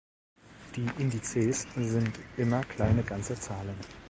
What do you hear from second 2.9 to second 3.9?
ganze Zahlen.